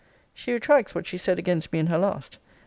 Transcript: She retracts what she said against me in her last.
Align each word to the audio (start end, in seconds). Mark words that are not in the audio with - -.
She 0.33 0.51
retracts 0.51 0.95
what 0.95 1.05
she 1.05 1.19
said 1.19 1.37
against 1.37 1.71
me 1.71 1.77
in 1.77 1.85
her 1.85 1.99
last. 1.99 2.39